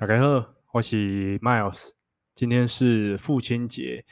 [0.00, 1.90] 大家好，我是 Miles，
[2.34, 4.06] 今天是父亲节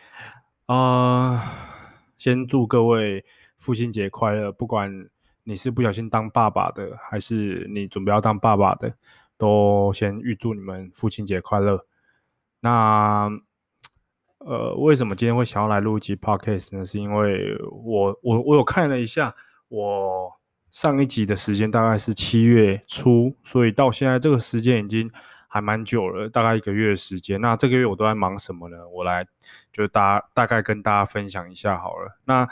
[0.66, 1.42] 啊、呃，
[2.18, 3.24] 先祝各位
[3.56, 4.52] 父亲节快乐。
[4.52, 5.08] 不管
[5.44, 8.96] 你是不小心当爸爸的，还是你准备要当爸爸的，
[9.38, 11.86] 都先预祝你们父亲节快乐。
[12.60, 13.30] 那
[14.40, 16.84] 呃，为什么今天会想要来录一集 Podcast 呢？
[16.84, 19.34] 是因为我我我有看了一下，
[19.68, 20.30] 我
[20.70, 25.10] 上一集的时间大概是七月初，所以到现在这个时间已经。
[25.50, 27.40] 还蛮久了，大概一个月的时间。
[27.40, 28.86] 那这个月我都在忙什么呢？
[28.90, 29.26] 我来
[29.72, 32.20] 就大大概跟大家分享一下好了。
[32.26, 32.46] 那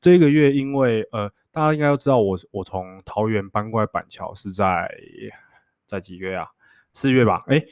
[0.00, 4.90] 这个月因为呃，大家应该都知道我我从桃园搬过来板桥是在
[5.84, 6.48] 在几月啊？
[6.94, 7.44] 四月吧？
[7.48, 7.62] 诶，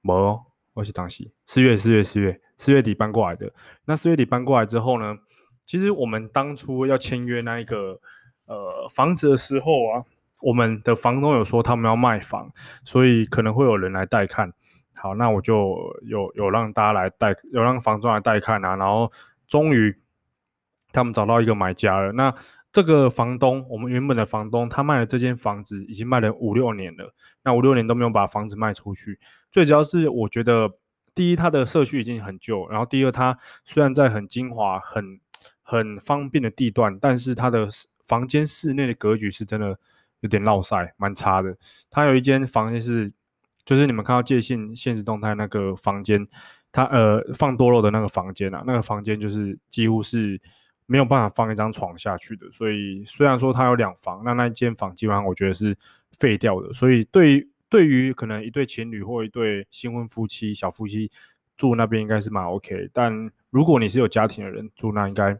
[0.00, 0.40] 没有，
[0.74, 3.52] 我是当时四月四月四月四月底搬过来的。
[3.84, 5.18] 那四月底搬过来之后呢，
[5.66, 8.00] 其实我们当初要签约那一个
[8.46, 10.04] 呃房子的时候啊。
[10.42, 12.52] 我们的房东有说他们要卖房，
[12.84, 14.52] 所以可能会有人来带看。
[14.94, 18.76] 好，那我就有有让大家来带，有让房东来带看啊。
[18.76, 19.10] 然后
[19.48, 19.96] 终于
[20.92, 22.12] 他们找到一个买家了。
[22.12, 22.32] 那
[22.70, 27.12] 这个房东，我们原本的房东，他卖了这间房子已经卖了五六年了。
[27.42, 29.18] 那五六年都没有把房子卖出去。
[29.50, 30.70] 最主要是我觉得，
[31.14, 35.20] 第一，它的社区已经很旧，然后第二，它虽然在很精华、很
[35.62, 37.66] 很方便的地段，但是它的
[38.04, 39.78] 房间室内的格局是真的。
[40.22, 41.56] 有点落赛，蛮差的。
[41.90, 43.12] 他有一间房间是，
[43.64, 46.26] 就是你们看到借信限时动态那个房间，
[46.72, 50.40] 他呃放多肉的那个房间啊，那个房间就是几乎是
[50.86, 52.50] 没有办法放一张床下去的。
[52.50, 55.76] 所以虽然说他有两房，那那一间房基本上我觉得是
[56.18, 56.72] 废掉的。
[56.72, 61.10] 所以对于对于可能一对情侣或一对新婚夫妻、小夫妻
[61.56, 62.88] 住那边应该是蛮 OK。
[62.92, 65.36] 但如果你是有家庭的人住那，应该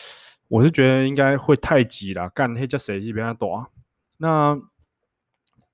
[0.48, 3.66] 我是觉得应该会太挤了，干那叫谁这边多。
[4.18, 4.58] 那，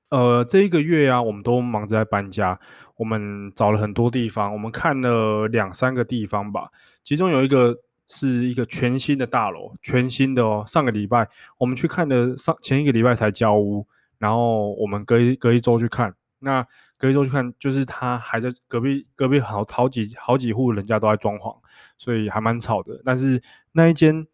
[0.08, 2.58] 呃，这一个月啊，我们都忙着在搬家。
[2.96, 6.70] 我们找了很多地方，我们看了两三个地方吧。
[7.02, 7.76] 其中有一个
[8.08, 10.62] 是一个全新的大楼，全新的哦。
[10.66, 11.28] 上个礼拜
[11.58, 13.86] 我们去看的，上前一个礼拜才交屋，
[14.18, 16.14] 然后我们隔一隔一周去看。
[16.40, 16.66] 那
[16.98, 21.56] 隔一周去看，就是他还在隔壁，隔壁好好几好几户人家都在装潢，
[21.96, 23.00] 所以还蛮吵的。
[23.04, 24.26] 但是那一间。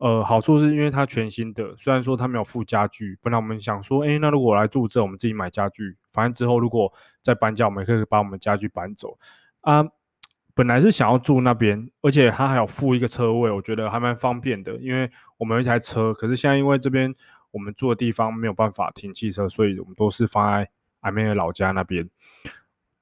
[0.00, 3.18] 呃，好处是因为它全新的，虽然说它没有附家具。
[3.20, 6.90] 本来我们想说，哎，那如果我来住这，我们自己买家具，反正之后如果
[7.20, 9.18] 再搬家，我们也可以把我们家具搬走
[9.60, 9.84] 啊。
[10.54, 16.14] 本来是想要住那边，而且它还有附一个车位，我觉得还蛮方便的，因为我们有一台车。
[16.14, 17.14] 可是现在因为这边
[17.50, 22.08] 我们住的地方没有办法停汽车，所以我们都是放在阿妹的老家那边。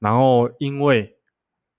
[0.01, 1.17] 然后因为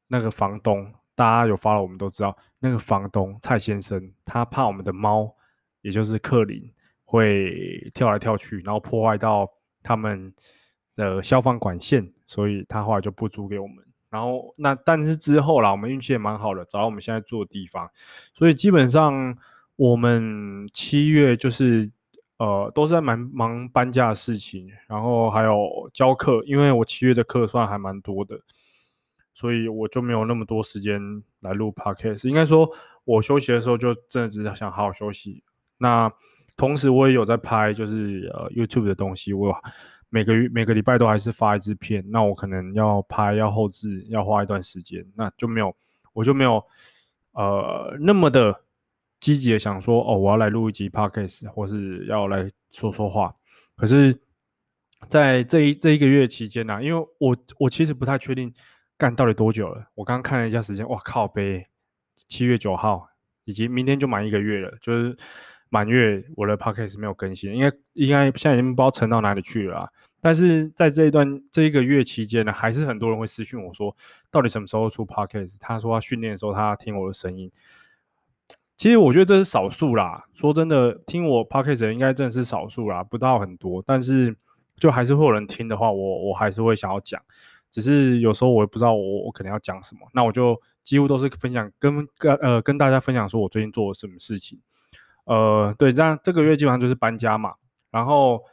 [0.07, 0.94] 那个房东。
[1.19, 5.30] 大家有发了我们都知道，那个房东蔡先生，他怕我们的猫，
[5.81, 6.72] 也就是克林，
[7.03, 9.46] 会跳来跳去，然后破坏到
[9.84, 10.34] 他们
[10.96, 13.84] 的消防管线，所以他后来就不租给我们。
[14.09, 17.91] 然后那但是之后啦，我们运气也蛮好的，找到我们现在住的地方，
[18.34, 19.38] 所以基本上
[19.75, 21.91] 我们七月就是
[22.38, 28.40] 呃都是在蛮忙搬家的事情，然后还有教课，因为我七月的课算还蛮多的。
[29.39, 31.00] 所以我就没有那么多时间
[31.39, 32.27] 来录 podcast。
[32.27, 32.69] 应该说，
[33.05, 35.41] 我休息的时候就真的只是想好好休息。
[35.77, 36.11] 那
[36.57, 39.31] 同时我也有在拍，就是呃 YouTube 的东西。
[39.31, 39.55] 我
[40.09, 42.03] 每个月每个礼拜都还是发一支片。
[42.09, 45.05] 那我可能要拍，要后置，要花一段时间。
[45.16, 45.73] 那就没有，
[46.11, 46.61] 我就没有
[47.31, 48.53] 呃那么的
[49.21, 53.33] 积极的想说，哦，我要来录一集 podcast，或是要来说说话。
[53.77, 54.19] 可是，
[55.07, 58.53] 在这一这一个月期间呢、因为我我其实不太确定。
[58.99, 59.87] 干到底多久了？
[59.95, 61.65] 我刚刚看了一下时间，哇靠呗，
[62.27, 63.07] 七月九号，
[63.45, 65.17] 以及明天就满一个月了，就是
[65.69, 69.89] 满月，我的 podcast 没有更新，应该应该现在已经不知道沉到哪里去了。
[70.19, 73.95] 但是在这一段这一个月期间呢，还是很多人会私讯我说，
[74.29, 75.55] 到底什么时候出 podcast？
[75.61, 77.49] 他说他训练的时候他听我的声音。
[78.75, 84.35] 其实我觉得这是少数啦，说真的，听我 podcast 的人应该真的是少数啦，不到很多，但是
[84.75, 87.21] 就还是会有人听的话，我我还是会想要讲。
[87.72, 94.60] 只是有时候我也不知道我我可能要讲什么，那我就几乎都是分享跟跟呃跟大家分享说我最近做了什么事情，
[95.25, 97.54] 呃对，这样这个月基本上就是搬家嘛，
[97.92, 98.44] 然后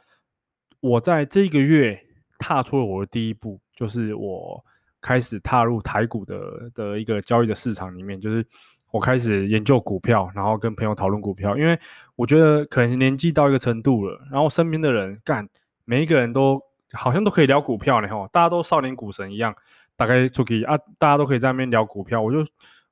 [0.79, 1.99] 我在这个月
[2.37, 4.63] 踏出了我的第一步，就是我
[5.01, 8.45] 开始踏入台股的的一个交易的市场里面，就是
[8.91, 11.79] 我开始研究股票，然后跟朋友讨论股票，因为
[12.15, 15.49] 我觉得可能年纪到一个程度了，然后身边的人干
[15.85, 16.66] 每一个人都。
[16.97, 19.55] 好像都可以聊股票呢，吼，大家都少年股神一样，
[19.95, 22.39] 大概出去啊，大家都可以在那边聊股票，我就，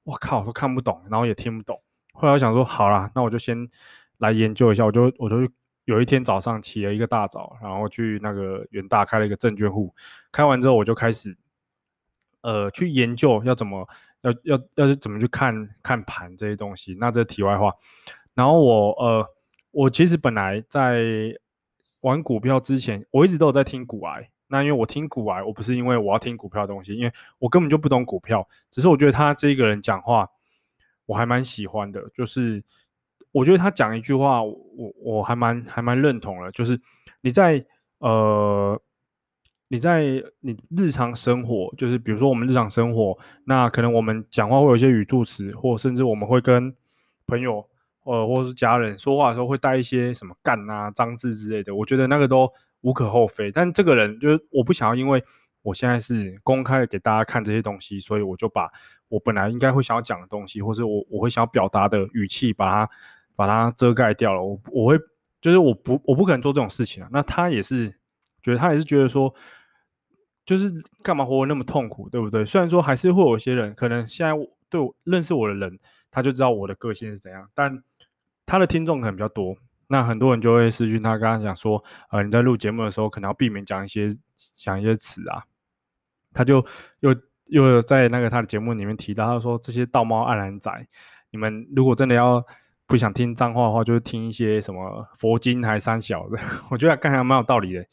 [0.04, 1.82] 我靠，我都看不懂，然后也听不懂。
[2.14, 3.70] 后来我想说，好啦，那我就先
[4.20, 5.38] 来研究一下，我就，我就
[5.84, 9.94] 有一天早上起了一个大早，然后去那个元大开了一个证券户，
[10.32, 11.38] 开完之后我就开始
[12.42, 13.88] 呃去研究要怎么
[14.22, 16.96] 要要要是怎么去看看盘这些东西。
[17.00, 17.72] 那这题外话，
[18.34, 19.28] 然后我呃
[19.72, 21.38] 我其实本来在
[22.06, 24.30] 玩股票之前，我一直都有在听股癌。
[24.48, 30.30] 那因为我听股癌，我不是因为我要听股票的东西，因为我根本就不懂股票，只是我觉得他这个人讲话
[31.08, 32.64] 我还蛮喜欢的，就是
[33.32, 36.80] 我觉得他讲一句话，我我还蛮还蛮认同的，就是
[37.22, 37.66] 你在
[37.98, 38.80] 呃
[39.68, 46.72] 你在你日常生活，就是比如说我们日常生活，那可能我们讲话会有一些语助词，或甚至我们会跟
[47.26, 47.68] 朋友
[48.06, 52.50] 呃或者是家人说话的时候会带一些什么干啊脏字之类的，我觉得那个都。
[52.82, 55.24] 无可厚非，但这个人就是我不想要，因为
[55.64, 58.70] 我现在是公开的给大家看这些东西，所以我就把
[59.08, 62.90] 我本来应该会想要讲的东西，或是我我会想要表达的语气，把它
[63.36, 64.44] 把它遮盖掉了。
[64.44, 65.00] 我我会
[65.42, 67.10] 就是我不我不可能做这种事情啊。
[67.12, 67.90] 那他也是
[68.44, 69.34] 觉得他也是觉得说，
[70.46, 70.72] 就是
[71.02, 72.46] 干嘛活那么痛苦，对不对？
[72.46, 74.34] 虽然说还是会有一些人可能现在
[74.70, 75.80] 对我认识我的人，
[76.12, 77.82] 他就知道我的个性是怎样，但
[78.46, 79.56] 他的听众可能比较多。
[79.88, 84.10] 那很多人就会私讯他，刚刚讲说，呃，你在录节目的时候可能要避免讲一些
[84.56, 85.44] 讲一些词啊。
[86.34, 86.66] 他就
[87.02, 87.16] 又
[87.46, 90.72] 又在那个他的节目里面提到，他说这些道貌岸然仔，
[91.30, 92.44] 你们如果真的要
[92.88, 96.40] 不想听脏话的话，就听一些什么佛经还三小的。
[96.72, 97.86] 我觉得刚才蛮有道理的。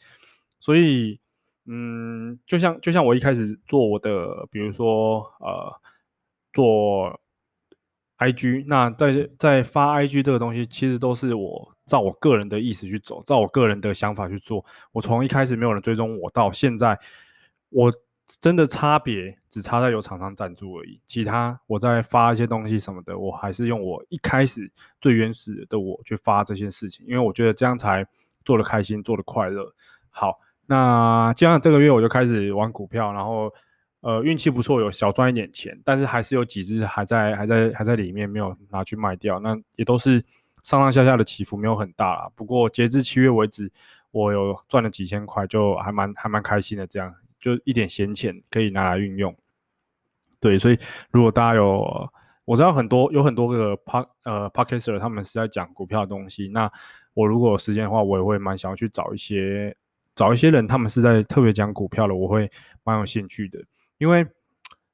[0.61, 1.21] 所以，
[1.67, 5.81] 嗯，就像就像我一开始做我的，比如说呃，
[6.53, 7.21] 做
[8.27, 11.73] IG，那在在发 IG 这个东西，其实都是我。
[11.85, 14.65] 照我个人的意思去走，照我个人的想法去做。
[14.93, 16.99] 我从一开始没有人追踪我，到现在，
[17.71, 17.93] 我
[18.41, 21.01] 真的差别只差在有厂商赞助而已。
[21.05, 24.71] 其他我在发一些东西什么的，我还是用我一开始
[25.01, 28.07] 最原始的我去发这些事情，因为我觉得这样才
[28.45, 29.75] 做得开心，做得快乐。
[30.09, 33.53] 好，那这样这个月我就开始玩股票，然后
[34.03, 40.23] 呃运气不错，有小赚一点钱，但是还是有几只还在还在还在里面没有拿去卖掉，那也都是。
[40.65, 43.69] 上上下下的起伏没有很大啦，不过截至七月为止，
[44.13, 46.87] 我有赚了几千块，就还蛮还蛮开心的。
[46.87, 49.37] 这样就一点闲钱可以拿来运用。
[50.39, 50.79] 对，所以
[51.11, 52.09] 如果大家有，
[52.45, 56.47] 我知道很多有很多个 po 呃 Podcaster 他们是在讲股票的东西。
[56.47, 56.71] 那
[57.13, 59.77] 我如果有时间的话，我也会蛮想要去找一些
[60.15, 62.49] 找一些人，他们是在特别讲股票的，我会
[62.85, 63.59] 蛮有兴趣的。
[64.03, 64.27] 因为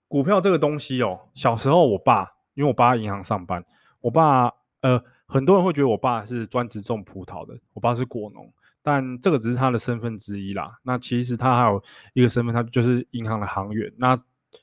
[0.06, 3.64] 股票这个东西哦，小时候我爸，因为我爸在银行上班，
[4.02, 4.52] 我爸
[4.82, 5.02] 呃。
[5.30, 8.50] 很多人会觉得我爸是专职种葡萄的，我爸是果农，
[8.82, 10.78] 但这个只是他的身份之一啦。
[10.82, 11.82] 那其实他还有
[12.14, 13.92] 一个身份，他就是银行的行员。
[13.98, 14.18] 那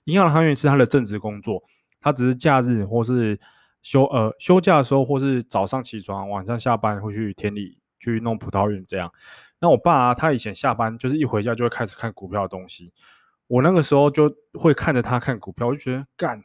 [0.05, 1.63] 银行的行员是他的正职工作，
[2.01, 3.39] 他只是假日或是
[3.83, 9.13] 休呃休假的时候，或是早上起床、晚上下班会去田里去弄葡萄园这样。
[9.59, 12.91] 那我爸，他以前下班就是一回家就会开始看股票的东西，
[13.47, 16.43] 我那个时候就会看着他看股票，我就觉得干，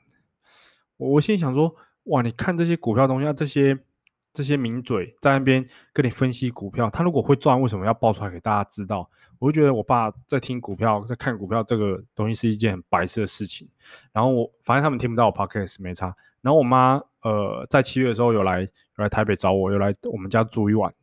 [0.97, 1.75] 我我心里想说，
[2.05, 3.79] 哇，你看这些股票东西啊，这些。
[4.33, 9.11] 这些名嘴在那边跟你分析股票，他如果会赚，为什么要爆出来给大家知道？
[9.41, 13.69] 我就觉得我爸在听股票，在看股票这个东西是一件很白痴的事情。
[14.13, 16.15] 然后我反正他们听不到我 podcast 没差。
[16.43, 18.69] 然后我妈呃在七月的时候有来有
[18.99, 20.95] 来台北找我，有来我们家住一晚。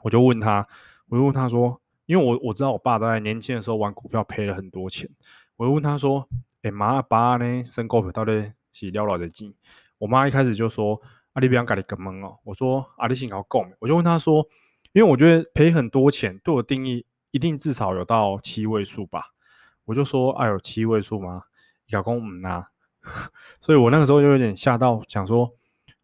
[0.00, 0.66] 我就问他，
[1.08, 5.08] 我就问他说，因为我我知道我爸在年轻的时候玩股票赔了很多钱，
[5.56, 6.28] 我就问他说，
[6.62, 9.54] 哎妈爸呢，升股票到底是了多少钱？
[9.98, 11.00] 我妈一开始就说。
[11.34, 14.44] 阿里比昂改了一个门哦，我说阿里幸好够，我就问他说，
[14.92, 19.22] 因为我觉得赔很多钱，对我定义一定至少有到七位数吧，
[19.84, 21.44] 我就说哎有七位数吗？
[21.86, 22.66] 小公唔拿，
[23.60, 25.54] 所以我那个时候就有点吓到，想说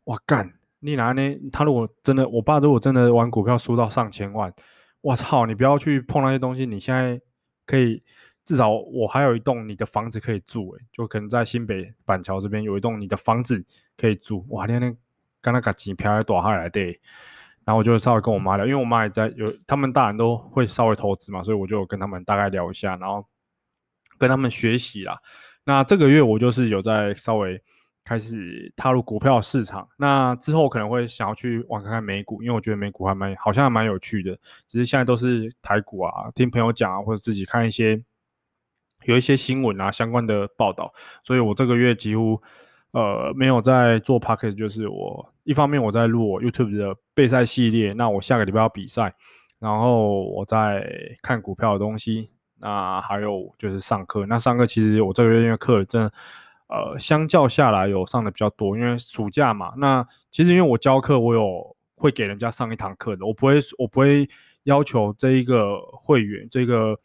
[0.05, 1.37] 哇干，你拿呢？
[1.51, 4.55] 他如果真的，我爸如果真的玩股票输到上千万，
[5.05, 7.21] 我操，你不要去碰那些东西，你现在
[7.67, 8.03] 可以。
[8.47, 13.65] 至少我还有一栋你的房子可以住，诶，就可能在新北板桥这边有一栋你的房子
[13.97, 14.95] 可以住，哇，天天。
[15.41, 16.81] 刚那个机票还多下来的，
[17.65, 23.27] 然后我就稍微跟我妈聊，因为我妈也在有，他们大人都会稍微投资嘛，所以我就跟他们大概聊一下，然后
[24.19, 25.19] 跟他们学习啦。
[25.65, 27.63] 那这个月我就是有在稍微
[28.05, 38.03] 开始踏入股票市场，那之后可能会想要去玩看看美股，因为我觉得美股还蛮好像还蛮有趣的，只是现在都是台股啊，听朋友讲啊，或者自己看一些
[39.05, 40.93] 有一些新闻啊相关的报道，
[41.23, 42.41] 所以我这个月几乎。
[42.97, 49.13] 呃，没有在做 podcast，就是我一方面我在录 YouTube 的备赛系列，那我下个礼拜要比赛，
[49.59, 50.89] 然后我在
[51.21, 52.31] 看股票的东西，
[52.61, 56.13] 那还有就是上课，那上课其实我这个月因为课真的，
[56.67, 64.29] 呃，相较下来有上的比较多，因为暑假嘛，那其实因为我教课，我有会给人家上一堂课的，我不会我不会
[64.65, 66.99] 要求这一个会员这个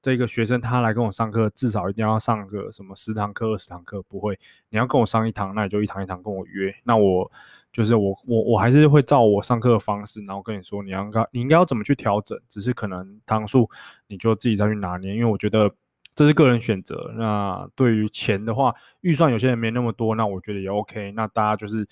[0.00, 4.36] 这个学生他来跟我上课，至少一定要上个什么十堂课、二十堂课，不会。
[4.70, 6.74] 你要跟我上一堂，那你就一堂一堂跟我约。
[6.84, 7.30] 那我
[7.70, 13.68] 就是我我我还是会照我上课的方式，然后跟你说你要该你应该要怎么去调整，只是可能堂数
[14.08, 15.70] 你就自己再去拿捏，因为我觉得
[16.14, 17.12] 这是个人选择。
[17.16, 21.12] 那对于钱的话，预算有些人没那么多，那我觉得也 OK。
[21.12, 21.86] 那大家就是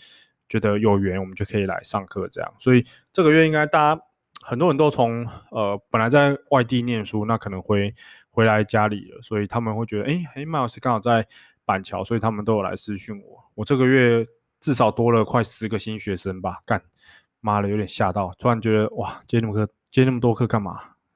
[0.48, 2.54] 觉得有缘，我们就可以来上课这样。
[2.58, 4.02] 所以这个月应该大家。
[4.42, 7.94] 很多人都从呃本来在外地念书，那可能会
[8.30, 11.24] 回来家里了，所以他们会觉得，哎，哎，麦老师刚好在
[11.66, 13.44] 板桥，所以他们都有来私讯我。
[13.54, 14.26] 我这个月
[14.58, 16.82] 至少多了快十个新学生吧，干，
[17.40, 20.72] 妈的，有点吓到，突然觉得哇，接那么课，接那么多课干嘛？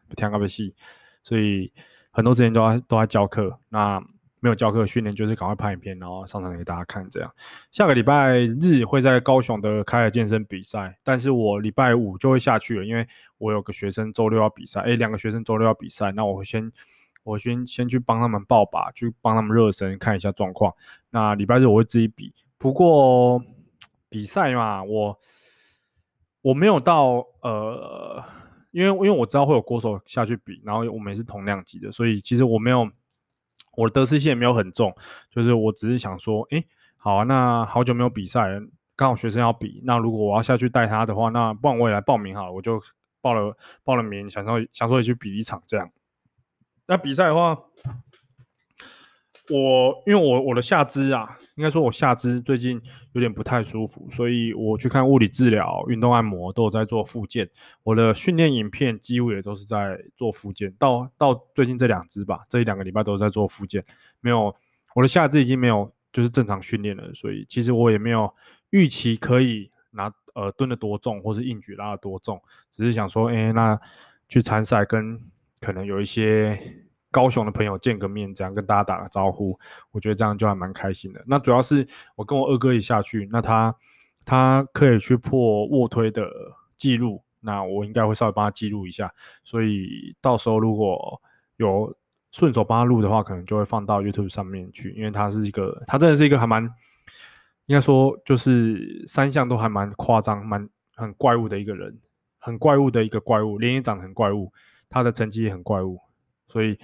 [0.06, 0.74] 不听个屁戏，
[1.22, 1.72] 所以
[2.14, 4.02] 很多之前都在都在教课，那。
[4.40, 7.08] 没有教课训练，就是赶快拍影片，然后上传给大家看。
[7.08, 7.34] 这样，
[7.70, 16.70] 下个礼拜日会在高雄的开了健身比赛，但是我礼拜五就会下去了，因为我有个学生周六要比赛，诶，两个学生周六要比赛，那我会先
[17.22, 20.74] 我先先去帮他们报吧，去帮他们热身，看一下状况。
[21.08, 23.42] 那礼拜日我会自己比，不过
[24.10, 25.18] 比赛嘛，我
[26.42, 28.22] 我没有到呃，
[28.74, 32.90] 因为因为我知道会有国手下去比，然后我们也是同量级的，所以其实我没有。
[33.76, 34.94] 我的得失心也没有很重，
[35.30, 36.64] 就是我只是想说，诶，
[36.96, 38.60] 好啊，那好久没有比赛了，
[38.94, 42.80] 刚好学生要比，那如果我要下去带他的话，那不然我也来报名好了，我就
[43.20, 45.90] 报了报了名，想说想说也去比一场这样。
[46.86, 47.58] 那比赛的话，
[49.50, 51.40] 我因为我我的下肢啊。
[51.56, 52.80] 应该说，我下肢最近
[53.12, 57.48] 有点不太舒服，所以我去看物理治疗、运动按摩，都有在做复健。
[57.84, 63.84] 我的训练影片几乎也都是在做复健，到到最近这两支吧，这一两个礼拜都在做复健。
[64.20, 64.54] 没有，
[64.94, 68.34] 我的下肢已经没有就是正常训练了，所以其实我也没有
[68.70, 72.42] 预期可以拿呃蹲的多重，或是硬举拉的多重，
[72.72, 73.80] 只是想说，哎，那
[74.28, 75.20] 去参赛跟
[75.60, 76.83] 可能有一些。
[77.14, 79.56] 高雄的朋友见个面，这样跟大家打个招呼，
[79.92, 81.22] 我觉得这样就还蛮开心的。
[81.28, 83.72] 那主要是我跟我二哥一下去，那他
[84.24, 86.28] 他可以去破卧推的
[86.76, 89.14] 记录，那我应该会稍微帮他记录一下。
[89.44, 91.22] 所以到时候如果
[91.56, 91.96] 有
[92.32, 96.64] 顺手帮他录的话，可能就会放到 YouTube 上面去，因为他是一个，他真的是一个还蛮
[97.66, 101.96] 应该说就是三项都还蛮夸张、蛮很怪物的一个人，
[102.40, 104.52] 很怪物的一个怪物，脸也长得很怪物，
[104.88, 106.00] 他的成绩也很怪物，
[106.48, 106.76] 所以。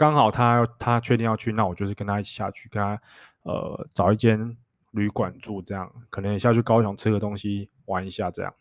[0.00, 2.98] 刚好他他确定要去，那我就是跟他一起下去，跟他
[3.42, 4.56] 呃找一间
[4.92, 8.54] 旅馆住，这样可能也下去高雄吃个东西玩一下，这样。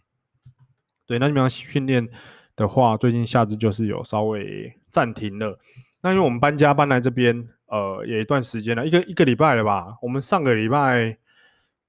[1.05, 2.09] 对，那你们要训练
[2.57, 5.57] 的话，最近下肢就是有稍微暂停了。
[6.01, 9.97] 那因为我们搬家搬来这边，呃，也一段时间了，一个一个礼拜了吧。
[10.01, 11.17] 我们上个礼拜，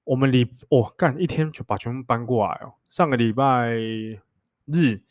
[0.05, 2.75] 我们礼哦干一天就把全部搬过来哦。
[2.87, 3.71] 上个礼拜
[4.65, 5.01] 日。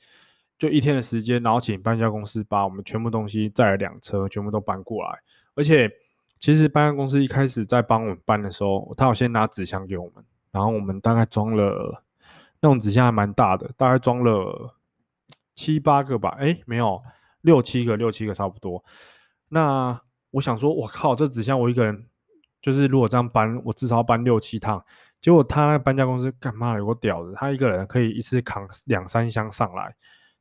[0.61, 5.19] 就一天的时间，然后请搬家公司把我们全部东西载了两车，全部都搬过来。
[5.55, 5.90] 而且，
[6.38, 12.05] 其实搬家公司一开始在帮我们搬的时候，他有先拿纸箱给我们，然后我们大概装了
[12.61, 14.76] 那种纸箱还蛮大的，大概装了
[15.55, 16.37] 七八个吧。
[16.40, 17.02] 诶，没有，
[17.40, 18.85] 六七个，六七个差不多。
[19.49, 19.99] 那
[20.33, 22.05] 我想说，我靠，这纸箱我一个人，
[22.61, 24.85] 就是如果这样搬，我至少要搬六七趟。
[25.23, 29.97] 结果他那搬家公司干嘛有个屌的，他一个人可以一次扛两三箱上来。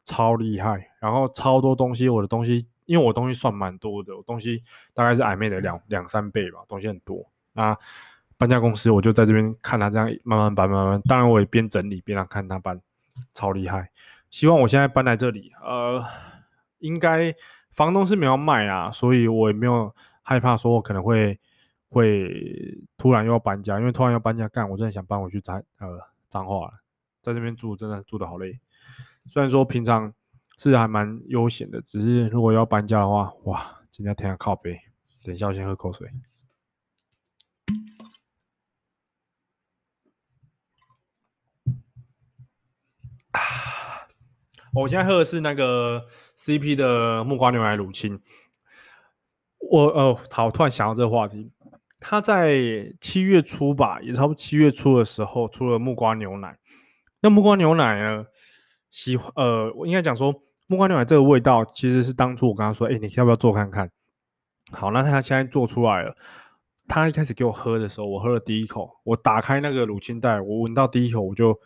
[0.10, 7.24] 超厉害，然后超多东西，我的东西，因为我东西算蛮多的，我东西大概是矮妹的两两三倍吧，东西很多。
[7.54, 7.78] 那
[8.36, 12.82] 搬家公司我就在这边看他这样慢慢搬，慢慢，当然我也边整理边来看他搬，
[13.36, 13.92] 超厉害。
[14.32, 16.04] 希望我现在搬来这里，呃，
[16.80, 17.32] 应该
[17.70, 21.40] 房东是没有卖啊，所以我也没有害怕说我可能会
[21.90, 26.00] 会突然又要搬家，因为突然要搬家干，我真的想搬回去在呃
[26.30, 26.72] 脏话了，
[27.22, 28.60] 在这边住真的住的好累。
[29.30, 30.12] 虽然说平常
[30.58, 34.76] 是还蛮悠闲的，只是如果要搬家的话，哇，今天天要靠北。
[35.24, 36.10] 等一下，我先喝口水。
[43.32, 43.40] 啊，
[44.74, 48.20] 我现在喝的是那个 CP 的木瓜牛奶乳清。
[49.70, 51.52] 我哦，好，突然想到这个话题，
[52.00, 52.58] 他在
[53.00, 56.58] 七月初吧，也差不多七月初的时候出了木瓜牛奶。
[57.22, 58.26] 那木瓜牛奶呢？
[58.92, 60.34] 喜欢呃，我应该讲说
[60.68, 63.90] 木瓜牛奶这个味道，其实是当初我跟他说，哎、你要不要做看看？
[64.72, 66.16] 好，那他现在做出来了。
[66.88, 71.60] 他一开始给我喝的时候，我喝了第一口，我打开那个乳清袋，我闻到第一口我就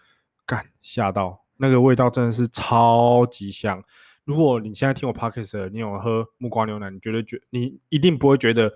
[0.46, 3.84] 干吓到，那个味道真的是超级香。
[4.26, 8.72] 如果你现在听我 podcast，你有喝木瓜牛奶，你觉得觉你一定不会觉得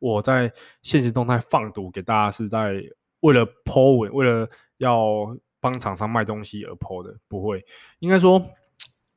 [0.00, 2.82] 我在现实动态放毒给大家是在
[3.20, 5.36] 为了 po 文，为了要。
[5.62, 7.64] 帮厂商卖东西而 po 的不会，
[8.00, 8.44] 应该说，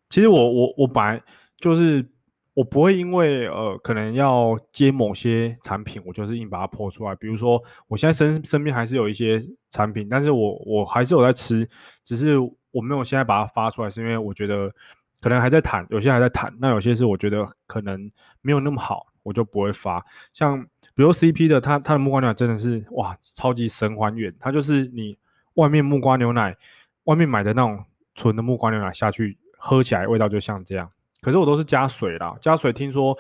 [0.09, 1.19] 其实我我我本来
[1.57, 2.07] 就是
[2.53, 7.15] 我不会因为呃可能要接某些产品，我就是硬把它 po 出来。
[7.15, 11.67] 比如说，我现在身身边还是有一些产品，但是我我还是有在吃，
[12.03, 12.37] 只是
[12.69, 14.71] 我没有现在把它发出来，是因为我觉得
[15.19, 16.55] 可能还在谈，有些还在谈。
[16.59, 18.11] 那有些是我觉得可能
[18.41, 20.05] 没有那么好，我就不会发。
[20.31, 25.17] 像比如 CP 的，它它的木瓜牛奶真的是哇，超级神还原，它就是你
[25.55, 26.55] 外面木瓜牛奶，
[27.03, 27.83] 外面买的那种
[28.13, 30.89] 纯的木瓜牛奶下去喝起来味道就像这样。
[31.21, 33.17] 可是我都是加水啦，加水听说，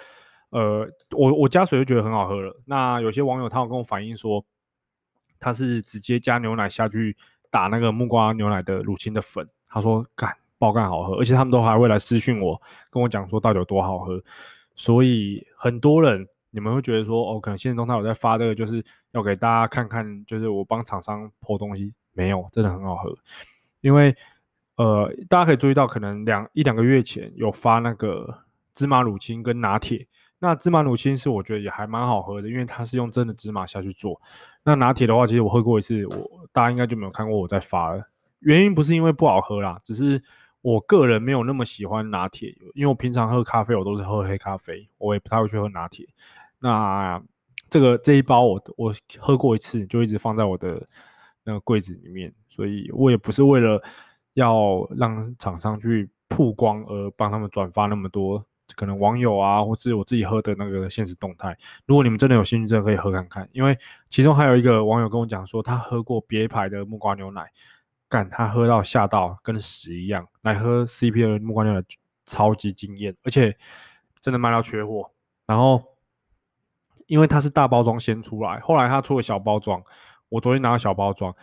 [0.51, 2.55] 呃，我我加水就觉得很好喝了。
[2.65, 4.45] 那有些网友他有跟我反映说，
[5.39, 7.17] 他是直接加牛奶下去
[7.49, 14.21] 打那个木瓜牛奶的乳清的粉，他说干爆干好喝，而且他们都还会来私讯我，跟我讲说到底有多好喝。
[14.75, 23.15] 所以很多人你们会觉得说，哦，可能现实中他有在发这个，就是要给大家看看，就是我帮厂商 po 东西，没有，真的很好喝，
[23.81, 24.15] 因为。
[24.77, 28.39] 呃，大家可以注意到，可能两一两个月前有发那个
[28.73, 30.05] 芝麻乳清跟拿铁。
[30.39, 34.19] 那芝麻乳清是我觉得也还蛮好喝的，因为它是用真的芝麻下去做。
[34.65, 38.03] 那拿铁的话，其实我喝过一次，我大家应该就没有看过我在发了。
[38.39, 40.21] 原因不是因为不好喝啦，只是
[40.59, 46.05] 我个人没有那么喜欢拿铁，因为我平常喝咖啡我都是喝黑咖啡，我也不太会去喝拿铁。
[46.59, 47.23] 那
[47.69, 50.85] 这个这一包我我喝过一次，就一直放在我的
[51.45, 53.81] 那个柜子里面，所以我也不是为了。
[54.35, 61.57] 要让厂商去曝光，而帮他们转发那么多，可能网友啊，或是我自己喝的那个现实动态。
[61.85, 63.47] 如果你们真的有兴趣，真的可以喝看看。
[63.53, 63.77] 因为
[64.09, 67.49] 其中还有一个网友跟我讲说，他喝过别牌的木瓜牛奶，
[68.09, 70.27] 干他喝到吓到跟屎一样。
[70.41, 71.81] 来喝 CP 的木瓜牛奶
[72.25, 73.57] 超级惊艳，而且
[74.19, 75.11] 真的卖到缺货。
[75.45, 75.81] 然后
[77.05, 79.81] 因为它是大包装先出来，后来他出了小包装，
[80.35, 81.33] 我昨天拿到小包装。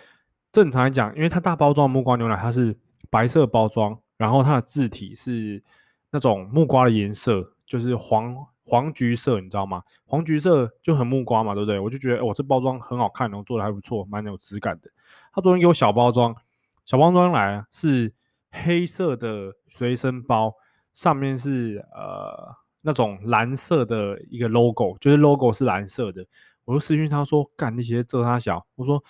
[0.53, 2.77] 正常来讲，因为它大包装木瓜牛奶，它是
[3.11, 5.63] 白色包装，然后它的字体是
[6.11, 9.83] 那种木瓜的颜色，就是黄黄橘色，你知道吗？
[10.05, 11.79] 黄橘色就很木瓜嘛，对不对？
[11.79, 14.91] 我就觉得，我、哦、这包装很好看，然后做的还不错，蛮有质感的。
[15.33, 16.37] 他昨天给我小包装，
[16.85, 18.13] 小包装来，是
[18.51, 20.55] 黑色的随身包，
[20.93, 26.27] 上面是呃那种蓝色的一个 logo，就是 logo 是蓝色的。
[26.65, 29.03] 我就私讯他说，干那些遮他小，我说。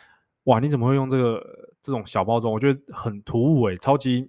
[0.46, 1.40] 哇，你怎么会用这个
[1.80, 2.52] 这种小包装？
[2.52, 4.28] 我觉得很突兀诶，超级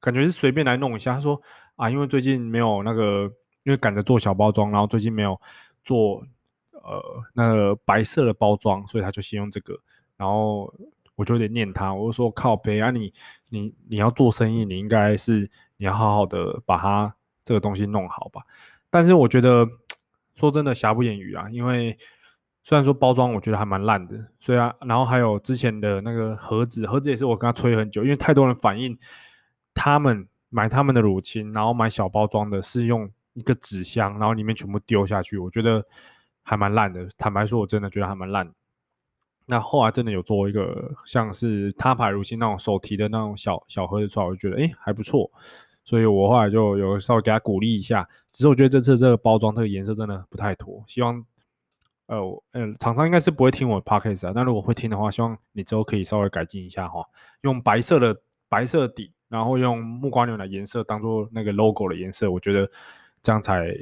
[0.00, 1.12] 感觉是随便来弄一下。
[1.12, 1.38] 他说
[1.76, 3.30] 啊，因为最近没有那个，
[3.64, 5.38] 因为赶着做小包装，然后最近没有
[5.84, 6.24] 做
[6.72, 9.78] 呃那个白色的包装，所以他就先用这个。
[10.16, 10.72] 然后
[11.14, 13.12] 我就有点念他，我就说靠北啊你，
[13.50, 15.40] 你你你要做生意，你应该是
[15.76, 18.40] 你要好好的把它这个东西弄好吧。
[18.88, 19.68] 但是我觉得
[20.34, 21.98] 说真的，瑕不掩瑜啊，因为。
[22.70, 28.96] 虽然说包装我觉得还蛮烂的，虽然然后还有之前的那个盒子，盒子也是我跟他催很久，因为太多人反映
[29.74, 35.84] 他们买他们的乳清，然后买小包装的是用一个纸箱，然后里面全部丢下去，我觉得
[36.44, 37.08] 还蛮烂的。
[37.18, 38.48] 坦白说，我真的觉得还蛮烂。
[39.46, 45.28] 那后来真的有做一个像是他牌乳清那种手提的那种小小盒子出来，我就觉得诶还不错，
[45.82, 48.08] 所以我后来就有稍微给他鼓励一下。
[48.30, 51.24] 只是我觉得这次这个包装这个颜色真的不太妥，希望。
[52.10, 54.32] 呃，呃，厂商应该是不会听我的 podcast 啊。
[54.34, 57.04] 那如果会听的话，希望你之后可以稍微改进一下哈。
[57.42, 62.68] 用白色的白色底，然后用木瓜牛奶颜色当做那个 logo 的颜色，我觉得
[63.22, 63.72] 这样才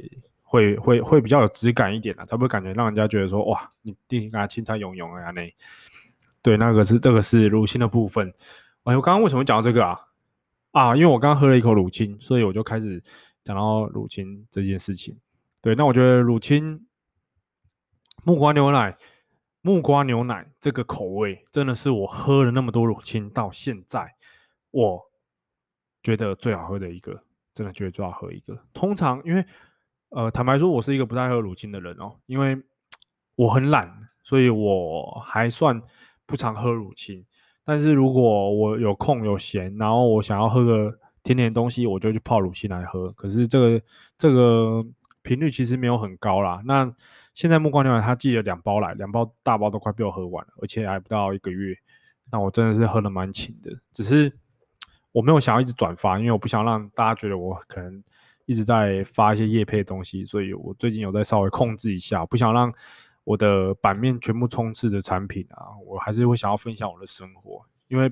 [0.43, 5.51] 会会会比较有质感一点啊，才不会感觉让人家觉得说哇，你定啊青菜永永啊那。
[6.43, 8.31] 对，那个是这个是乳清的部分。
[8.83, 9.99] 哎，我刚刚为什么讲到这个啊？
[10.69, 13.03] 啊，因为我刚刚喝了一口乳清，所以我就开始
[13.43, 15.17] 讲到乳清这件事情。
[15.63, 16.85] 对，那我觉得乳清。
[18.23, 18.97] 木瓜牛奶，
[19.61, 24.15] 木瓜牛奶这个口味真的是我喝了那么多乳清到现在，
[24.71, 25.01] 我
[26.03, 28.57] 觉得最好喝的一个，真的觉得最好喝一个。
[28.73, 29.45] 通常因为，
[30.09, 32.61] 呃，坦白说，我是一个不太喝乳清的人哦，因为
[33.35, 35.81] 我很懒，所以我还算
[36.25, 37.25] 不常喝乳清。
[37.63, 43.11] 但是如果我有空有闲，然后我想要喝个甜甜的东西，我就去泡乳清来喝。
[43.11, 43.81] 可是这个
[44.17, 44.83] 这个
[45.21, 46.61] 频率其实没有很高啦。
[46.65, 46.91] 那
[47.39, 51.73] 现在木瓜牛奶他寄了两包来，两包大包都快被我喝完了，而且还不到一个月。
[52.29, 54.29] 那我真的是喝的蛮勤的，只是
[55.13, 58.03] 我没有想要一直转发，因为我不想让大家觉得我可能
[58.45, 62.73] 一直在发一些叶配的东西，所以我最近有在稍微控制一下，不想让
[63.23, 68.11] 我的版面全部充斥着产品啊，我还是会想要分享我的生活，因为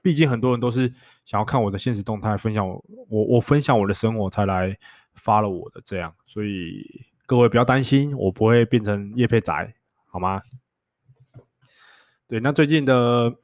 [0.00, 0.86] 毕竟很多人都是
[1.24, 4.78] 想要看我的现实动态，分享我我我分享我的生活才来
[5.14, 7.10] 发了我的这样，所以。
[7.32, 10.42] 各位不要担心，我不会变成叶配仔，好吗？
[12.28, 13.34] 对，那最近的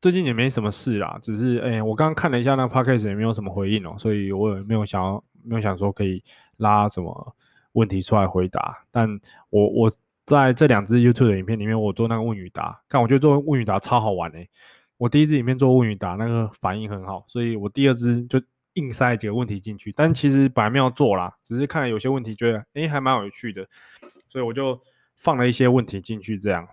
[0.00, 6.22] 最近也没什么事啦，只是哎、我刚刚看了一下那个 podcast 也没有什么回应哦，所以我也没有想要没有想说可以
[6.58, 7.36] 拉什么
[7.72, 8.86] 问题出来回答。
[8.92, 9.08] 但
[9.50, 9.90] 我我
[10.24, 14.48] 在这两支 YouTube 的影片里面，我做那个问与答，看我觉得做问与答超好玩诶、
[14.98, 18.40] 我第一支影片做问与答，那个反应很好，所以我第二支就
[18.76, 19.92] 硬塞几个问题进去。
[19.92, 23.68] 但其实本来没有做啦，只是看了有些问题觉得诶还蛮有趣的，
[24.28, 24.80] 所以我就
[25.16, 26.66] 放了一些问题进去这样。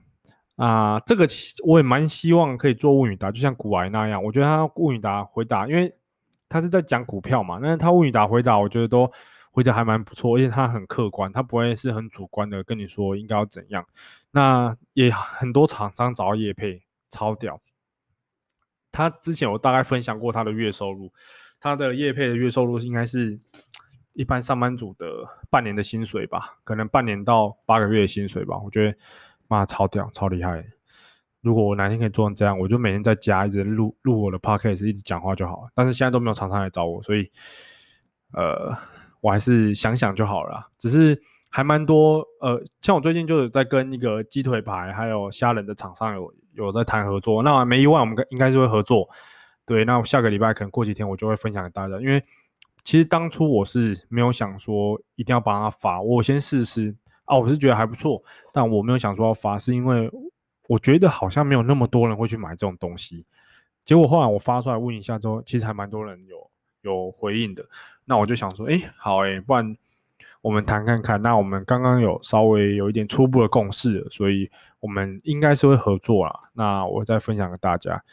[0.55, 1.27] 啊、这个
[1.65, 4.23] 我也蛮希望可以做问与答，就像股癌那样。
[4.23, 5.91] 我觉得他问与答回答，因为
[6.47, 9.11] 他是在讲股票嘛，但是他问与答回答，我觉得都
[9.49, 13.83] 回答还蛮不错，而且他很客观，他不会是很主观的跟你说应该要怎样。
[14.29, 17.59] 那也很多厂商找业配，超屌。
[18.91, 21.11] 他之前我大概分享过他的月收入，
[21.63, 23.39] 他的业配的月收入应该是
[24.13, 25.07] 一般上班族的
[25.49, 28.95] 半年的薪水吧，可能半年到八个月的薪水吧，我觉得。
[29.49, 30.65] 妈超屌，超厉害！
[31.41, 35.69] 如果我哪天可以做成这样，我就每天在家一直录录我的 podcast，一直讲话就好了。
[35.75, 37.29] 但是现在都没有厂商来找我，所以
[38.31, 38.75] 呃，
[39.21, 40.71] 我还是想想就好了。
[40.79, 49.07] 只是还蛮多呃，像我最近就是在跟一个鸡腿排还有虾仁的厂商有有在谈合作，那没意外我们应该是会合作。
[49.65, 52.23] 对，那下个礼拜可能过几天我就会分享给大家，因为
[52.83, 56.95] 其实当初我是没有想说一定要帮他发，我先试试。
[57.25, 58.21] 啊，我是觉得还不错，
[58.51, 60.11] 但我没有想说要发，是因为
[60.67, 63.25] 我觉得好像没有那么多人会去买这种东西。
[63.85, 67.65] 结果后来我发出来问一下之后，其实还蛮多人有有回应的。
[68.03, 69.73] 那我就想说，哎，好哎，不然
[70.41, 71.21] 我们谈看看。
[71.21, 76.37] 那我们刚刚有稍微有一点初步的共识，所以我们应该是会合作啦。
[76.51, 78.03] 那我再分享给大家。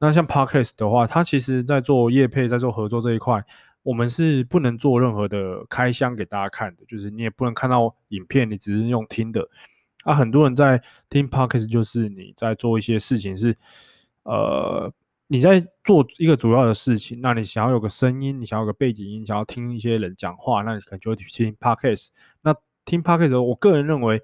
[0.00, 3.44] 那像 Podcast 的话，它其实在做业配，在做合作这一块。
[3.82, 9.46] 我们是不能做任何的开箱给大家看的，就是你也不能看到影片，你只是用听的。
[10.04, 13.56] 啊，很多人在听 Podcast，就是你在做一些事情是，
[14.22, 14.90] 呃，
[15.26, 22.08] 你在做一个主要的事情，那你想要有个声音，你想要有个背景音，想要听一些人讲话，那你可能就会去听 Podcast。
[22.42, 24.22] 那听 Podcast，我个人认为。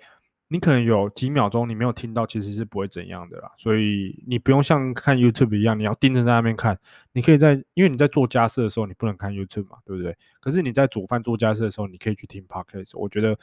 [0.48, 6.78] 你可能有几秒钟你没有听到，其实是不会怎样的啦，所以你不用像看 YouTube 一样，你要盯着在那边看。
[7.12, 10.16] 你可以在，因为你在做家事的时候，你不能看 YouTube 嘛，对不对？
[10.38, 12.96] 可是你在煮饭做家事的时候，你可以去听 Podcast。
[12.96, 13.36] 我觉得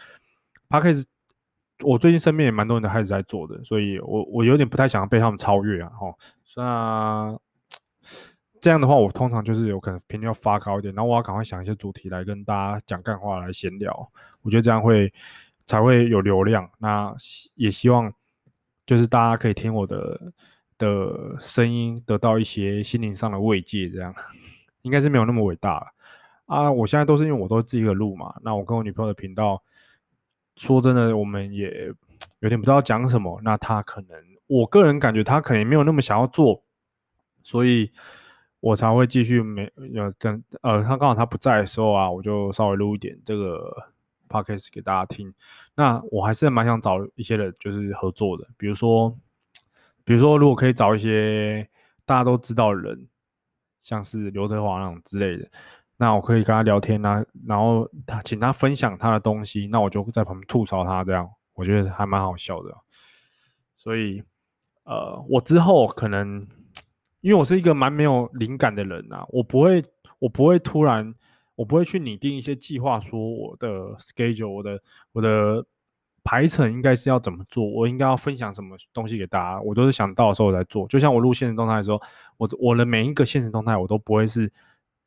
[0.69, 1.03] Podcast，
[1.81, 6.17] 我最近身边也蛮多人都开始在做的，所以我我有点不太想要被他们超越啊，吼。
[6.55, 7.37] 那
[8.61, 14.09] 这样的话，我通常就是有可能频率要发高一点，然后我要赶快想一些主题来跟大家讲干话来闲聊。
[14.41, 15.11] 我觉得这样会。
[15.65, 17.15] 才会有流量，那
[17.55, 18.13] 也希望
[18.85, 20.33] 就是大家可以听我的
[20.77, 24.13] 的声音，得到一些心灵上的慰藉，这样
[24.83, 25.87] 应该是没有那么伟大了
[26.47, 26.71] 啊！
[26.71, 29.63] 我现在都是因为我都自己录嘛，那我跟我女朋友的频道，
[30.57, 31.93] 说真的，我们也
[32.39, 36.61] 有点不知道讲什么，那她可能，我个人感觉她可能没有那么想要做，
[37.41, 37.89] 所以
[38.59, 43.92] 我才会继续没有等呃，她刚好她不在的时候啊，我就稍微录一点这个。
[44.33, 45.31] Podcast 给大家听，
[45.75, 49.15] 那我还是蛮想找一些人，就是合作的，比如说，
[50.03, 51.69] 比如说，如果可以找一些
[52.03, 53.07] 大家都知道的人，
[53.83, 55.47] 像是刘德华那种之类的，
[55.97, 62.75] 那我可以跟他聊天啊，然后他请他分享他的东西，那我就在旁边吐槽他，这样我觉得还蛮好笑的。
[63.77, 64.23] 所以，
[64.83, 66.47] 呃，我之后可能，
[67.21, 69.85] 因为我是一个蛮没有灵感的人啊，我不会，
[70.17, 71.13] 我不会突然。
[71.55, 75.63] 我不会去拟定一些计划，说我的 schedule，我的我的
[76.23, 80.87] 排程应该是要怎么做，我应该要分享什么东西给大家，我都是想到的时候我再做。
[80.87, 82.01] 就像我录现实动态的时候，
[82.37, 84.51] 我我的每一个现实动态，我都不会是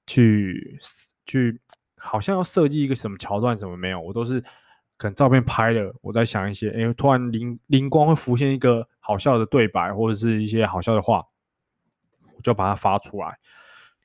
[0.06, 0.78] 去
[1.24, 1.60] 去
[1.96, 4.40] 好像要设计一个什么桥段什么没有，我都是
[4.96, 11.26] 可能照片拍了，我在想一些，哎，突然灵灵光会浮现一个好笑的对白或者是一些好笑的话，
[12.36, 13.36] 我就把它发出来。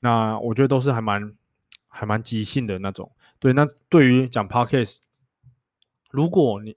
[0.00, 1.34] 那我觉得都是还蛮。
[1.94, 3.52] 还蛮即兴的那种，对。
[3.52, 5.00] 那对于讲 podcast，
[6.10, 6.74] 如果你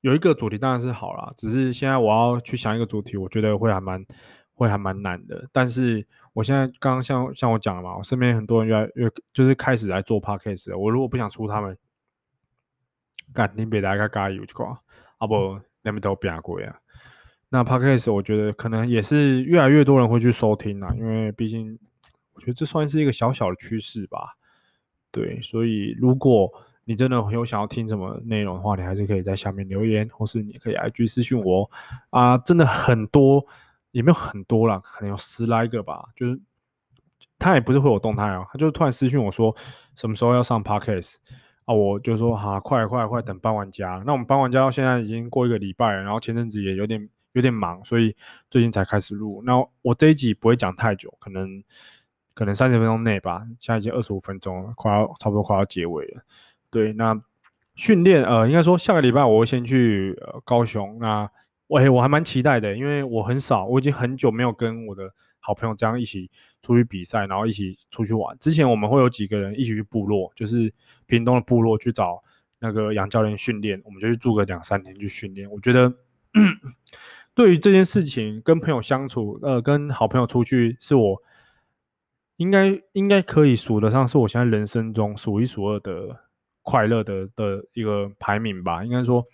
[0.00, 4.04] 有一个主题当然是好啦，只是现在我要去想一个主题，我觉得会还蛮
[4.54, 5.48] 会还蛮难的。
[5.52, 11.78] 但是我现在刚刚像像我讲了嘛，我身边很多人越来越就是开始来做 podcast，我如果不想出他们，
[13.32, 14.82] 干你别来个加油就好，
[15.18, 16.76] 啊不那边都变贵啊。
[17.48, 21.78] 那 podcast 我觉得可能也是越来越多人会去收听啦，因为毕竟
[22.34, 24.36] 我觉得这算是一个小小的趋势吧。
[25.16, 26.52] 对，所以如果
[26.84, 31.70] 你真的有想要听什么内容的话，你还是可以在下面留言，或是你可以 IG 私信我
[32.10, 33.42] 啊，真的很多，
[33.92, 36.04] 也没有很多啦，可能有十来个吧。
[36.14, 36.38] 就是
[37.38, 39.56] 他也不是会有动态哦，他就突然私信我说
[39.94, 41.16] 什么时候要上 Podcast
[41.64, 44.02] 啊，我就说哈、啊，快快快，等搬完家。
[44.04, 48.14] 那我们搬完家到现在已经过一个礼拜了，然后前阵子也有点有点忙，所以
[48.50, 49.42] 最近才开始录。
[49.46, 51.64] 那我这一集不会讲太久，可能。
[52.36, 56.22] 可能三十分钟内吧，现在已经二十五分钟了，快要差不多快要结尾了。
[56.70, 57.18] 对，那
[57.74, 60.98] 训练呃，应该说下个礼拜我会先去、高雄。
[61.00, 61.26] 那
[61.66, 68.36] 我、欸、我还蛮期待的，因为我很少，我已经很久没有跟我的好朋友这样一起出去比赛，然后一起出去玩。
[68.38, 70.70] 之前我们会有几个人一起去部落，就是
[71.06, 72.22] 屏东的部落去找
[72.58, 75.50] 那个杨教练训练，我们就去住个两三天去训练。
[75.50, 75.90] 我觉得
[77.34, 81.22] 对于这件事情，跟朋友相处，呃，跟好朋友出去，是我
[82.36, 86.24] 应该应该可以数得上是我现在人生中数一数二的
[86.62, 88.84] 快乐的的一个排名吧。
[88.84, 89.24] 应该说。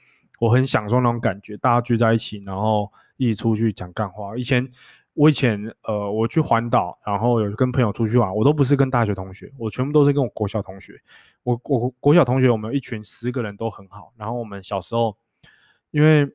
[0.41, 4.37] 我很享受那种感觉，大家聚在一起，然后一起出去讲干话。
[4.37, 4.69] 以前
[5.15, 11.01] 我以前呃，我去环岛，然后有跟朋友出去玩，我都不是跟大学同学，我全部都是跟我国小同学。
[11.45, 14.12] 我我国小同学，我们一群十个人都很好。
[14.17, 15.17] 然后我们小时候，
[15.93, 16.29] 因为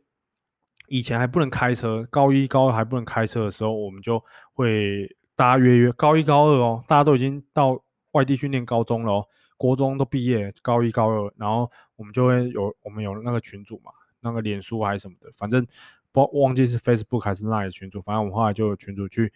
[0.87, 7.79] 以前还不能开车，高一高二还不能开车的时候，我们就会大家约约，高一高二哦，大家都已经到
[8.13, 9.25] 外地去念高中了哦。
[9.55, 15.65] 国中都毕业，高一高二，然后我们就会有我们有那个群组嘛，那个脸书还是什么的，反正
[16.11, 19.31] 不忘记是 Facebook 还是 Line 群组，反正我们后来就有群组去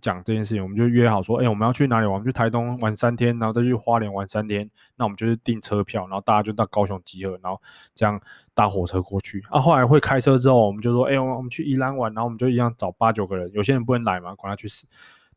[0.00, 2.14] 讲这件事情，我们就约好说，哎，我们要去哪里玩？
[2.14, 7.60] 我们去台东玩三天，然后再去花莲玩三天，那我们就是订车票，然后大家就到高雄集合，然后
[7.94, 8.20] 这样
[8.54, 9.44] 搭火车过去。
[9.50, 14.86] 啊，后来会开车之后，我们就说，哎，我们去宜兰玩，然后我们就一样找八九个人，有些人不能来嘛，管他去死，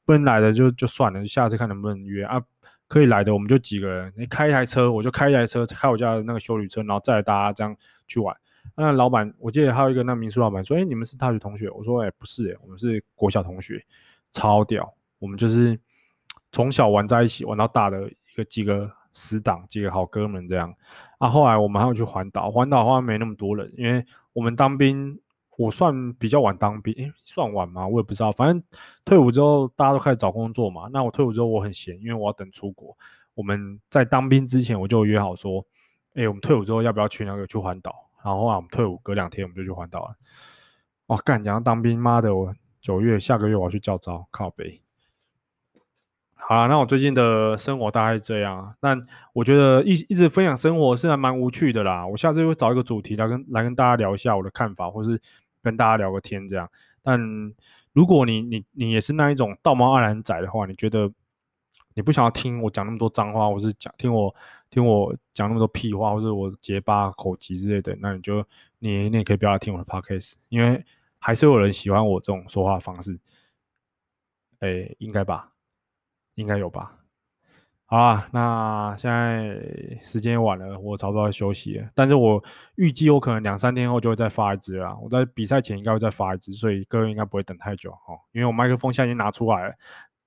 [0.06, 2.42] 不能来的就就算了，下次看能不能约啊。
[2.90, 8.36] 可以来的我们就几个人，你开一台车，我就开一台车，开我家的那个休旅车，然后再大家这样去玩。
[8.76, 13.84] 那老板，我记得还有一个那民宿老板说：“哎，你们是大学同学？”我说：“哎，不是，哎，我们是国小同学，
[14.30, 14.94] 超屌。
[15.18, 15.80] 我们就是
[16.52, 20.72] 从小玩在一起，玩到大的一个几个死党，几个好哥们这样。
[21.18, 25.20] 啊，后来我们还要去环岛，环岛的话没那么多人，因为我们当兵。”
[25.56, 27.88] 我算比较晚当兵，算晚吗？
[27.88, 28.32] 我也不知道。
[28.32, 28.64] 反正
[29.06, 30.90] 退伍之后，大家都开始找工作嘛。
[30.92, 32.98] 那我退伍之后，我很闲，因为我要等出国。
[33.36, 35.64] 我们在当兵之前，我就约好说，
[36.16, 37.94] 哎，我们退伍之后要不要去那个去环岛？
[38.24, 40.16] 然后啊我们退伍隔两天，我们就去环岛了。
[41.08, 44.82] 哇，干，讲到当兵，妈的，我九月下个月我要去教招，靠北。
[46.34, 48.76] 好啦，那我最近的生活大概是这样。
[48.80, 49.00] 但
[49.34, 52.06] 我觉得一一直分享生活是还蛮无趣的啦。
[52.06, 55.22] 我下次会找一个主题来跟来跟大家聊一下我的看法，或是。
[55.64, 56.70] 跟大家聊个天这样，
[57.02, 57.20] 但
[57.94, 61.12] 如果你你你也是那一种道貌岸然仔的话，你觉得
[61.94, 64.36] 你不想要听我讲那么多脏话，或是讲听我
[64.70, 68.46] 听我讲那么多屁话，或者我结巴口疾之类的，那你就
[68.80, 70.84] 你你也可以不要听我的 podcast，因为
[71.20, 73.18] 还是有人喜欢我这种说话方式，
[74.60, 75.54] 哎、应该吧，
[76.36, 76.98] 应该有吧。
[77.86, 79.56] 好啊，那现在
[80.04, 81.88] 时间晚了，我差不多要休息了。
[81.94, 82.44] 但是我
[82.76, 84.98] 预计我可能两三天后就会再发一支啦。
[85.00, 88.18] 我在比赛前应该会再发一支，所以各位应该不会等太久哦。
[88.32, 89.76] 因为我麦克风现在已经拿出来了，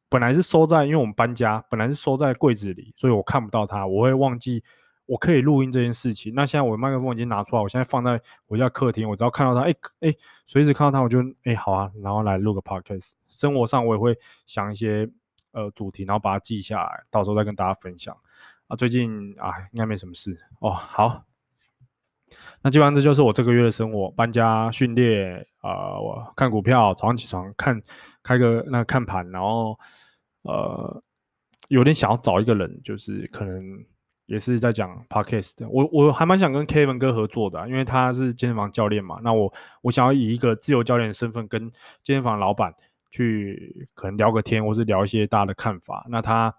[0.09, 4.63] 本来是收在，因为我们搬家，本来是收在柜子里，所以我看不到它，我会忘记
[5.07, 6.33] 我可以录音这件事情。
[6.37, 10.15] 那现在我的麦克风已经拿出来，我现在放在我家客厅，我只要看到它，哎、欸、哎，
[10.45, 13.15] 随、时看到它，我就哎、好啊，然后来录个 podcast。
[13.29, 15.11] 生活上我也会想一些。
[15.57, 18.15] 呃，主题，然后把它记下来，到时候再跟大家分享。
[18.67, 20.71] 啊，最近啊，应该没什么事哦。
[20.71, 21.25] 好，
[22.61, 27.81] 那基本上这就是我这个月的生活：搬家、训练，呃，我看股票，早上起床看，
[28.23, 29.79] 开个那个看盘，然后
[30.43, 31.03] 呃，
[31.69, 33.83] 有点想要找一个人，就是可能
[34.27, 35.67] 也是在讲 podcast。
[35.71, 39.21] 我我还蛮想跟 Kevin 哥合作的，因为他是健身房教练嘛。
[39.23, 42.75] 那我我想要以一个自由教练的身份跟健身房老板。
[43.11, 46.07] 去可能聊个天，或是聊一些大家的看法。
[46.11, 46.55] 那他，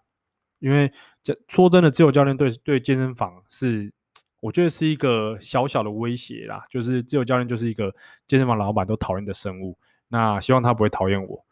[0.59, 3.93] 因为这说真的，自由教练对对健身房是，
[4.39, 6.63] 我觉得是一个小小的威胁啦。
[6.69, 7.93] 就是自由教练就是一个
[8.25, 9.77] 健身房老板都讨厌的生物。
[10.07, 11.45] 那希望他不会讨厌我。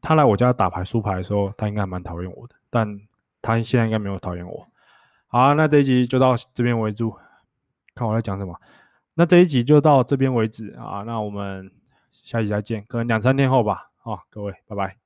[0.00, 3.00] 他来我家打牌输牌的时候，他应该蛮讨厌我的，但
[3.42, 4.66] 他现在应该没有讨厌我。
[5.26, 7.04] 好啊，那这一集就到这边为止。
[7.94, 8.58] 看我在讲什么？
[9.14, 11.02] 那这一集就到这边为止啊。
[11.02, 11.70] 那我们。
[12.24, 13.90] 下期再见，可能两三天后吧。
[13.98, 15.03] 好，各位，拜拜。